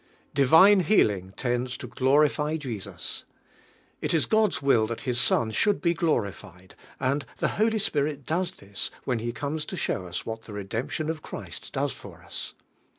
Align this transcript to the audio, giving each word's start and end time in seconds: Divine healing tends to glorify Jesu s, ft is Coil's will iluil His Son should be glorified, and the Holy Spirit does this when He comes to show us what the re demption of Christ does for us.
Divine 0.33 0.79
healing 0.79 1.31
tends 1.37 1.77
to 1.77 1.85
glorify 1.85 2.57
Jesu 2.57 2.93
s, 2.93 3.23
ft 4.01 4.15
is 4.15 4.25
Coil's 4.25 4.59
will 4.59 4.87
iluil 4.87 4.99
His 4.99 5.19
Son 5.19 5.51
should 5.51 5.79
be 5.79 5.93
glorified, 5.93 6.73
and 6.99 7.23
the 7.37 7.49
Holy 7.49 7.77
Spirit 7.77 8.25
does 8.25 8.53
this 8.53 8.89
when 9.03 9.19
He 9.19 9.31
comes 9.31 9.63
to 9.65 9.77
show 9.77 10.07
us 10.07 10.25
what 10.25 10.45
the 10.45 10.53
re 10.53 10.65
demption 10.65 11.07
of 11.07 11.21
Christ 11.21 11.71
does 11.73 11.91
for 11.93 12.23
us. 12.23 12.55